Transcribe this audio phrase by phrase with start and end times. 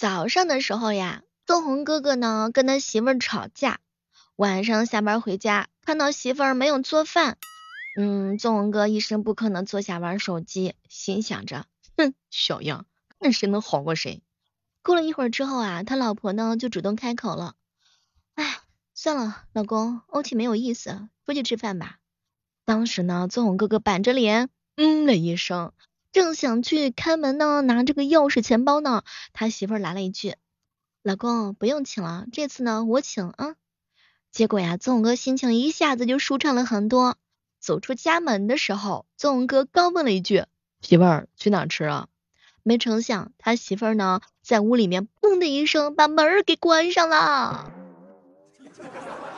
[0.00, 3.80] 早上的时候呀，纵红哥哥呢跟他媳妇儿吵架，
[4.34, 7.36] 晚上下班回家看到媳妇儿没有做饭，
[7.98, 11.66] 嗯，纵红哥一声不吭的坐下玩手机，心想着，
[11.98, 12.86] 哼，小样，
[13.18, 14.22] 看谁能好过谁。
[14.82, 17.54] 过了一会儿之后啊，他老婆呢就主动开口了，
[18.36, 18.60] 哎，
[18.94, 21.98] 算了，老公怄气没有意思，出去吃饭吧。
[22.64, 25.74] 当时呢，纵红哥哥板着脸，嗯了一声。
[26.12, 30.34] 正想去开门呢，拿这个钥匙钱包呢，他媳妇儿来了一句
[31.02, 33.54] ：“老公不用请了，这次呢我请啊。”
[34.32, 37.16] 结果呀，纵哥心情一下子就舒畅了很多。
[37.58, 40.46] 走出家门的时候，纵哥刚问了一句
[40.80, 42.08] ：“媳妇儿去哪吃啊？”
[42.62, 47.72] 没成想他媳妇儿呢在屋里面砰的一声把门给关上了。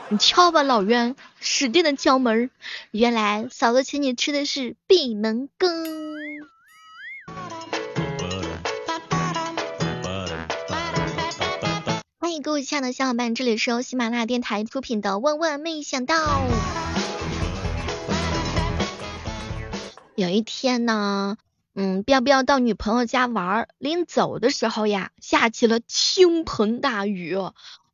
[0.09, 2.51] 你敲吧，老冤，使劲的敲门。
[2.91, 6.12] 原来嫂子请你吃的是闭门羹。
[12.43, 16.17] 各位亲爱的小伙伴，这里是由喜马拉雅电台出品的《万万没想到》。
[20.17, 21.37] 有一天呢，
[21.77, 27.37] 嗯，彪彪到女朋友家玩，临走的时候呀，下起了倾盆大雨。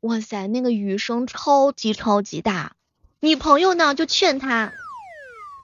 [0.00, 2.72] 哇塞，那个雨声超级超级大。
[3.20, 4.72] 女朋友呢就劝他，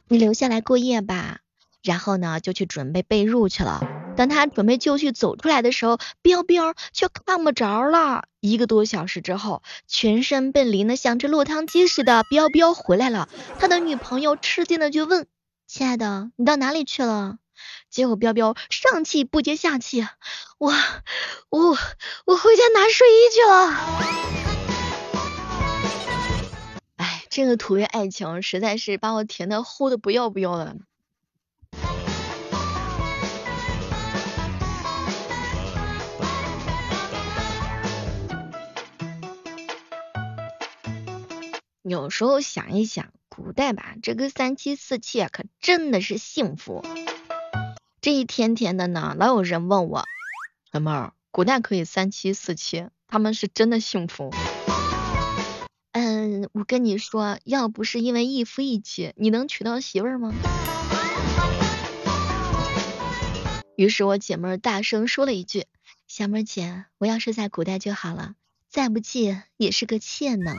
[0.08, 1.38] 你留下来过夜吧。
[1.82, 3.93] 然后呢，就去准备被褥去了。
[4.16, 8.24] 等他准备就绪走出来的时候，彪彪却看不着了。
[8.40, 13.28] 一个多小时之后，全身被淋得像只落汤鸡似的，彪彪回来了。
[13.58, 15.26] 他的女朋友吃惊的就问
[15.66, 17.38] ：“亲爱的，你到哪里去了？”
[17.90, 20.06] 结果彪彪上气不接下气
[20.58, 20.72] ：“我
[21.48, 21.78] 我
[22.26, 23.70] 我回家拿睡衣去了。”
[26.96, 30.76] 哎，这个土味爱情实在是把我甜的齁的不要不要的。
[41.86, 46.82] 有时候想一想，古代吧，这个三妻四妾可真的是幸福。
[48.00, 50.02] 这一天天的呢，老有人问我，
[50.72, 54.30] 小妹儿，古代可以三妻四妾，他们是真的幸福。
[55.92, 60.32] 嗯，我跟你说，要不是因为一夫一妻，你能娶到媳妇儿吗？
[63.76, 65.66] 于是我姐妹儿大声说了一句，
[66.08, 68.36] 小妹儿姐，我要是在古代就好了，
[68.70, 70.54] 再不济也是个妾呢。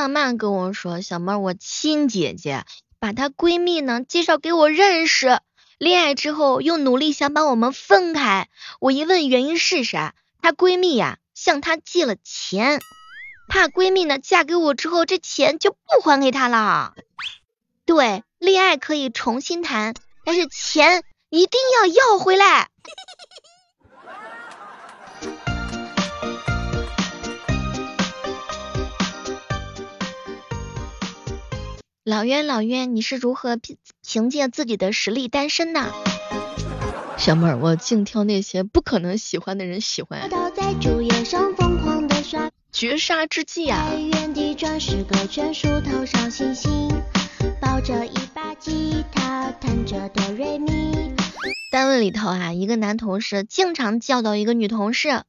[0.00, 2.64] 浪漫跟我说，小妹，我亲姐姐
[2.98, 5.40] 把她闺蜜呢介绍给我认识，
[5.76, 8.48] 恋爱之后又努力想把我们分开。
[8.80, 12.80] 我一问原因是啥，她闺蜜呀向她借了钱，
[13.50, 16.94] 怕闺蜜呢嫁给我之后这钱就不还给她了。
[17.84, 19.92] 对，恋爱可以重新谈，
[20.24, 22.70] 但是钱一定要要回来。
[32.10, 35.94] 老冤老冤，你是如何凭凭借自己的实力单身的？
[37.16, 40.28] 小妹儿，我净挑那些不可能喜欢的人喜欢。
[42.72, 43.88] 绝杀之际啊！
[51.70, 55.22] 单位里头啊，一个男同事经常教导一个女同事。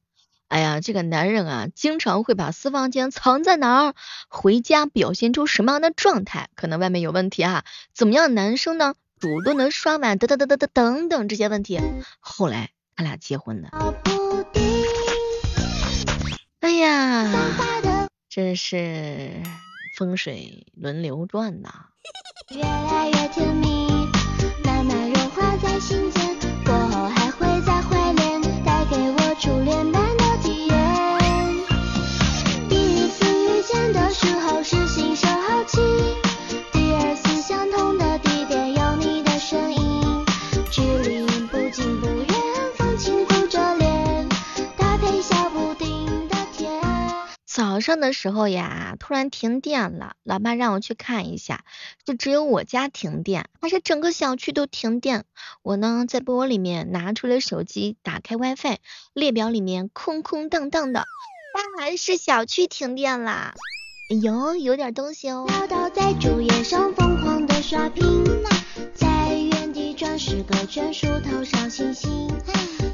[0.52, 3.94] 哎呀，这个男人啊，经常会把私房钱藏在哪儿，
[4.28, 7.64] 回家表现出什么样的状态，可能外面有问题啊，
[7.94, 8.94] 怎么样男生呢？
[9.18, 11.80] 主动的刷碗，等等等等等等等这些问题。
[12.20, 13.70] 后来他俩结婚了。
[16.60, 17.32] 哎呀，
[18.28, 19.30] 真是
[19.96, 21.86] 风水轮流转呐。
[22.54, 23.81] 越来越甜蜜，
[47.54, 51.66] 早上的时候呀，突然停电了，老爸让我去看一下，
[52.02, 55.26] 就只有我家停电，还是整个小区都停电？
[55.60, 58.78] 我呢，在被窝里面拿出了手机，打开 WiFi，
[59.12, 61.00] 列表里面空空荡荡的，
[61.52, 63.52] 爸，还是小区停电啦。
[64.10, 65.46] 哎呦，有点东西哦。
[65.94, 68.24] 在主页上疯狂的刷屏，
[68.94, 72.28] 在原地转十个圈数，头上星星，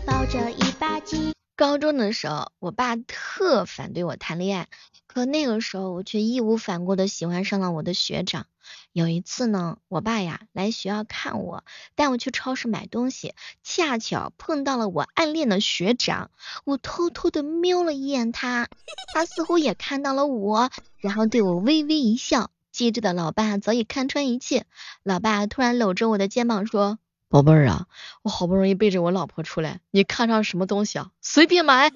[0.05, 1.33] 抱着一把吉。
[1.59, 4.69] 高中的时候，我爸特反对我谈恋爱，
[5.09, 8.47] 可那个时候我却义无反顾的喜欢上了我的学长。
[8.93, 11.65] 有一次呢，我爸呀来学校看我，
[11.97, 13.35] 带我去超市买东西，
[13.65, 16.31] 恰巧碰到了我暗恋的学长。
[16.63, 18.69] 我偷偷的瞄了一眼他，
[19.13, 22.53] 他似乎也看到了我，然后对我微微一笑。
[22.71, 24.65] 机智的老爸早已看穿一切，
[25.03, 27.87] 老爸突然搂着我的肩膀说：“宝贝儿啊，
[28.23, 31.11] 我好不容易背着我老婆出来，你看上什么东西啊？
[31.21, 31.93] 随便买。”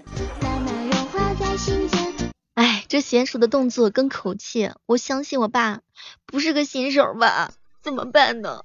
[2.55, 5.81] 哎，这娴熟的动作跟口气，我相信我爸
[6.26, 7.50] 不是个新手吧？
[7.81, 8.62] 怎么办呢？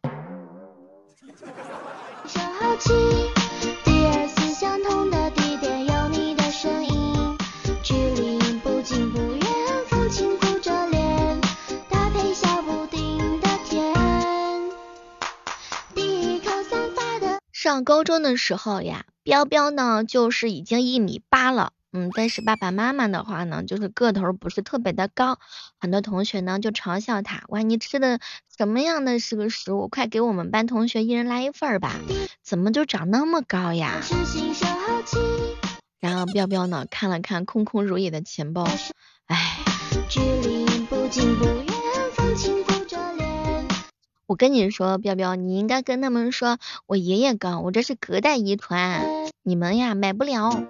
[17.67, 21.73] 上高中的时候呀，彪彪呢就是已经一米八了。
[21.91, 25.37] 嗯，但是爸爸妈妈的话呢，就是个头不是特别的高，
[25.77, 28.21] 很多同学呢就嘲笑他，哇，你吃的
[28.57, 29.89] 什么样的是个食物？
[29.89, 31.99] 快给我们班同学一人来一份吧，
[32.41, 33.99] 怎么就长那么高呀？
[35.99, 38.65] 然后彪彪呢看了看空空如也的钱包，
[39.25, 39.57] 唉。
[44.27, 49.05] 我跟你说，彪彪，你应该跟他们说，我爷爷高，我这是隔代遗传，
[49.41, 50.65] 你们呀买不了。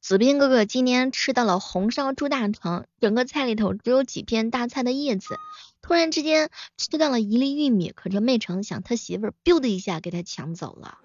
[0.00, 5.36] 子斌哥哥今天吃到了红烧猪大肠，整个菜里头只有几片大菜的叶子，
[5.80, 10.98] 突然之间吃到了一粒玉米，可这没成想他媳妇儿 biu 的一下给他抢走了。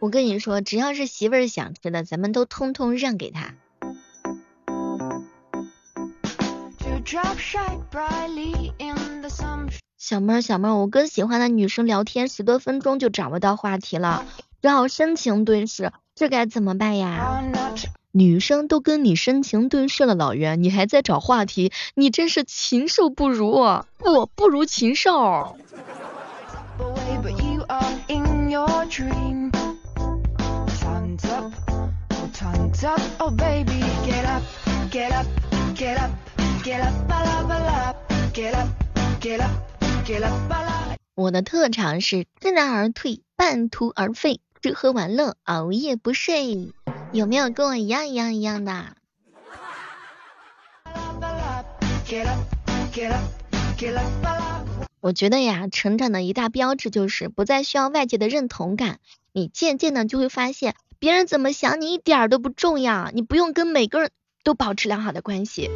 [0.00, 3.54] 我跟你说，只要是媳妇儿想吃的，咱们都通通让给她。
[9.96, 14.24] 小妹儿，小妹儿，我跟喜欢的女生聊天十多分钟就找不到话题了。
[14.62, 17.42] 只好深情对视，这该怎么办呀？
[18.12, 25.56] 女生都跟你深情对视了，老袁，你还在找话题，你真是禽兽不如，不不如禽兽。
[41.14, 44.40] 我的特长是知难而退，半途而废。
[44.60, 46.72] 吃喝玩乐，熬夜不睡，
[47.12, 48.96] 有没有跟我一样一样一样的？
[55.00, 58.98] 我觉得呀，成长的一大标志就是不再需要外界的认同感，
[59.32, 64.10] 你渐渐的就会发现，别人怎么想你一点都不重要，你不用跟每个人
[64.42, 65.70] 都保持良好的关系，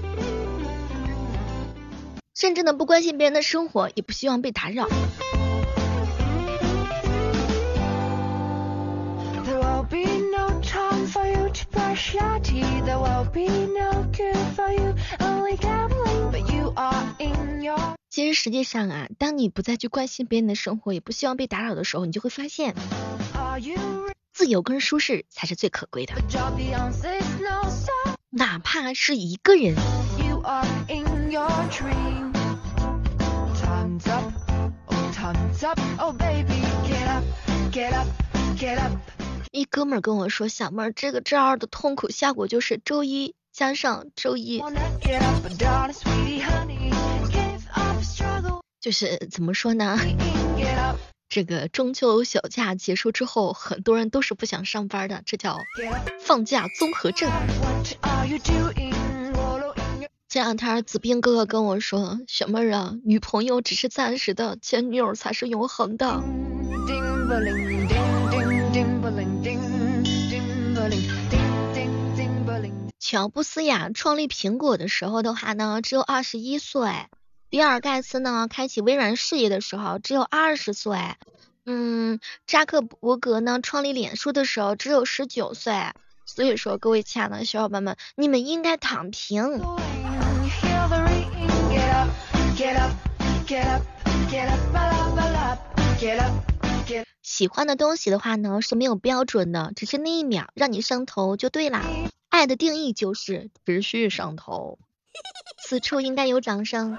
[2.35, 4.89] 甚至呢不关心别人的生活，也不希望被打扰。
[18.11, 22.75] 其实实际上啊，当你不再去关心别人的生活，也不希望被打扰的时候，你就会发现，
[24.33, 26.15] 自由跟舒适才是最可贵的。
[28.31, 29.75] 哪怕是一个人。
[39.51, 44.63] 一哥们跟我说，小妹儿这个周二的痛苦效果就是周一加上周一，
[48.81, 49.99] 就是怎么说呢？
[51.35, 55.57] 这个中秋小假结束之后，很多人都是不想上班的，这叫
[56.21, 57.31] 放假综合症。
[60.29, 66.23] 这两天子斌哥哥跟我说，小妹儿啊，女朋友只是暂时的，前女友才是永恒的。
[72.99, 77.09] 乔布斯呀，创立苹果的时候的话呢，只有二十一岁；
[77.53, 80.97] 比尔盖茨呢，开启微软事业的时候只有二十岁；
[81.67, 85.75] 嗯，扎克伯格呢，创立脸书的时候只有十九岁。
[86.25, 89.61] 所以说，各位亲爱的小伙伴们，你们应该躺平。
[97.21, 101.83] 喜欢的东西的话呢是没有标准的，只是那一秒让你上头就对啦。
[102.31, 104.79] 爱的定义就是持续上头。
[105.63, 106.99] 此处应该有掌声。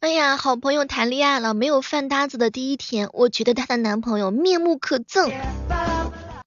[0.00, 5.32] 哎呀，好朋友谈恋爱了，没有饭搭子的第一天，我觉得她的男朋友面目可憎。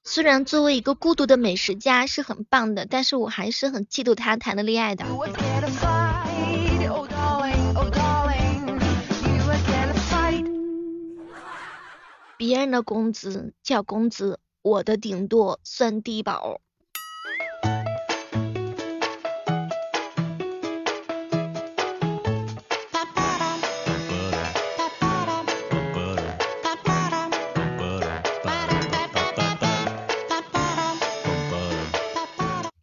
[0.04, 5.04] 虽然作为一个孤独的美食家是很棒的，但是我还是很嫉妒他谈的恋爱的。
[12.38, 16.60] 别人的工资叫工资，我的顶多算低保。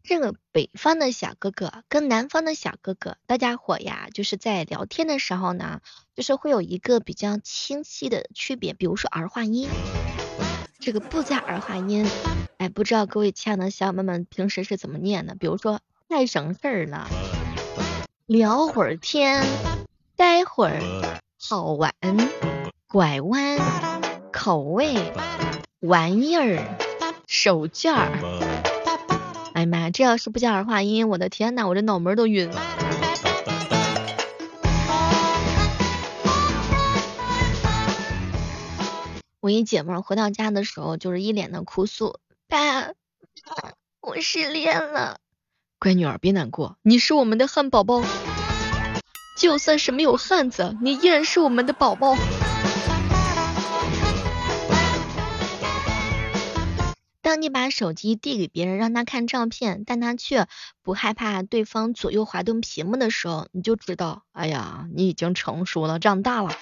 [0.03, 5.81] 这个北方的小哥哥跟南方的小哥哥，大家伙呀，就是在聊天的时候呢，
[6.15, 9.69] 就是会有一个比较清晰的区别，比如说儿化音，
[10.85, 12.07] 这个不加儿化音，
[12.59, 15.35] 哎，不知道各位亲爱的小伙伴们平时是怎么念的？
[15.35, 17.09] 比如说太省事儿了，
[18.27, 19.47] 聊会儿天，
[20.15, 20.83] 待会儿，
[21.41, 21.91] 好玩，
[22.87, 23.59] 拐弯，
[24.31, 24.95] 口味，
[25.81, 26.59] 玩意儿，
[27.27, 28.11] 手绢儿。
[29.55, 32.51] 哎呀妈呀，这要是不加儿化音，我的天呐，我这脑门都晕。
[39.45, 42.95] 我一姐妹回到家的时候，就是一脸的哭诉，爸，
[44.01, 45.19] 我失恋了。
[45.79, 48.03] 乖女儿别难过，你是我们的汉堡包，
[49.37, 52.17] 就算是没有汉子，你依然是我们的宝宝。
[57.21, 60.49] 当你把手机递给别人，让他看照片，但他却
[60.83, 66.57] 不害怕对方左右滑动屏幕的时候，你就知道，哎呀，你已经成熟了，长大了。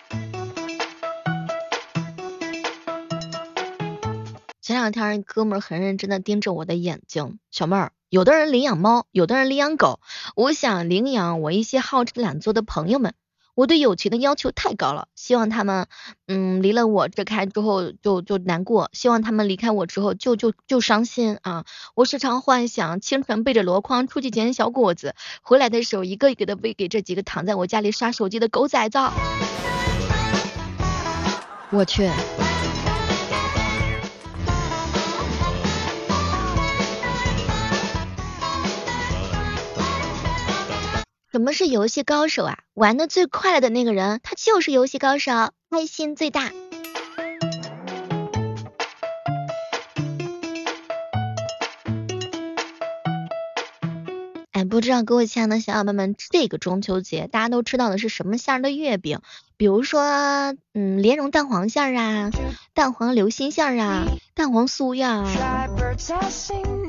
[4.82, 10.00] 两天，哥们儿很认真的盯着我的眼睛，小妹儿，有的人领养猫，有的人领养狗，
[10.34, 13.14] 我想领养我一些好吃懒做的朋友们。
[13.54, 15.86] 我对友情的要求太高了，希望他们，
[16.26, 21.66] 嗯，离了我这开之后就就难过，希望他们离开我之后就就就伤心啊！
[21.94, 28.98] 我时常幻想清晨背着箩筐出去捡小果子，回来的时候一个一个的喂给这几个躺在我家里刷手机的狗崽子。
[31.70, 32.10] 我去。
[41.32, 42.58] 什么是游戏高手啊？
[42.74, 45.32] 玩的最快的那个人，他就是游戏高手，
[45.70, 46.52] 开心最大。
[54.50, 59.20] 哎，不知道各位亲爱的小伙伴们，这个中秋节大家都吃到的是什么馅的月饼？
[59.56, 60.02] 比如说，
[60.74, 62.30] 嗯，莲蓉蛋黄馅啊，
[62.74, 65.24] 蛋黄流心馅啊，蛋黄酥呀，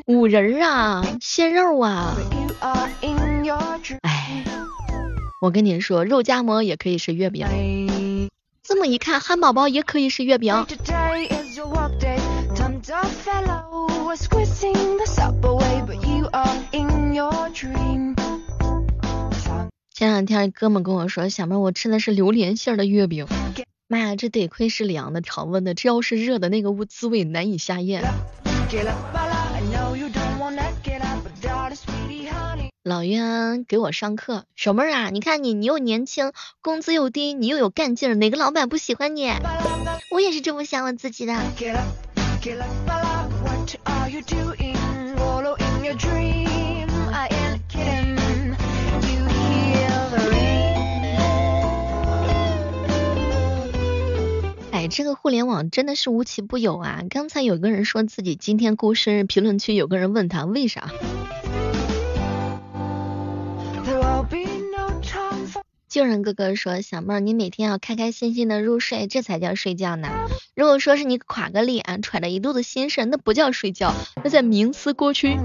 [0.06, 2.14] 五仁啊，鲜肉啊。
[4.02, 4.23] 哎，
[5.44, 7.46] 我跟你说，肉夹馍也可以是月饼。
[8.64, 10.66] 这么一看，汉堡包也可以是月饼。
[19.94, 23.28] 前两天哥们跟我说，小妹我吃的是榴莲馅的月饼。
[23.90, 28.02] 妈呀，这得亏是凉的，常温的，这要是热的，那个滋味难以下咽。
[32.84, 39.32] 老冤给我上课，小妹儿啊，你看你，你又年轻，工资又低，你又有干劲，哪个老板不喜欢你？
[40.12, 41.34] 我也是这么想我自己的。
[54.72, 57.04] 哎，这个互联网真的是无奇不有啊！
[57.10, 60.92] 刚才有个人说自己今天过生日，评论区有个人问他为啥？
[65.94, 70.10] 救人哥哥说：“小妹儿，你每天要开开心心的入睡，这才叫睡觉呢。
[70.56, 75.38] 如果说是你垮个脸，揣着一肚子心事，那不叫睡觉，那在冥思过去。”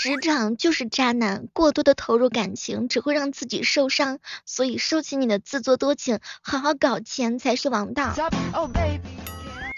[0.00, 8.14] 职场就是渣男，过多的投入感情只会让自己受伤，所以收起你的自作多情，好好搞钱才是王道。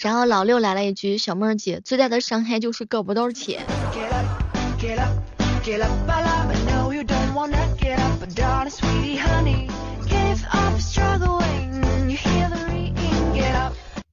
[0.01, 3.61] 然后老六来了一句：“小妹儿姐，最大的伤害就是搞不到钱。”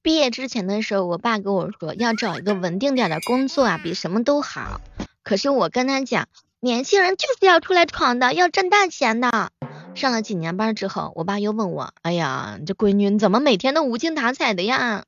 [0.02, 4.82] 毕业之前的时候，我爸跟我说要找一个稳定点的工作啊，比什么都好。
[5.22, 6.28] 可是我跟他讲，
[6.60, 9.52] 年轻人就是要出来闯的，要挣大钱的。
[9.94, 15.04] 上了几年班之后，我爸又问我：“哎呀，你这闺女你怎么每天都无精打采的呀？”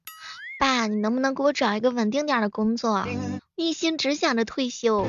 [0.60, 3.06] 爸，你能不能给我找一个稳定点的工作？
[3.56, 5.06] 一心只想着退休。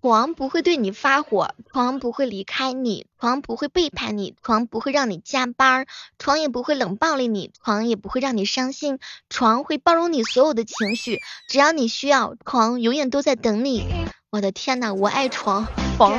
[0.00, 5.86] 床不会对你发火，床不会离开你，床不会背叛你，床不会让你加班，
[6.20, 13.88] 床也不会冷暴力你，床也不会让你伤心，床会包容你所有的情绪，只要你需要，床永远都在等你。
[14.30, 16.16] 我的天呐，我爱床，床。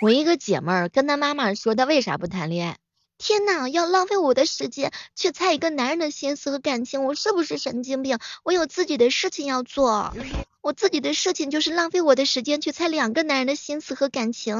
[0.00, 2.76] 我一个姐妹儿跟她妈妈说，她为啥不谈恋爱？
[3.18, 8.20] 天呐，要浪费我的时间去猜一个男人的心思和感情，我是不是神经病？
[8.44, 10.14] 我有自己的事情要做，
[10.62, 14.56] 我自己的事情就是浪费我的时间去猜两个男人的心思和感情。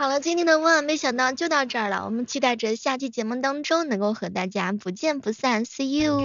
[0.00, 6.24] 好了，今天的问没想到就到这儿了，我们期待着下期节目当中能够和大家不见不散，See you。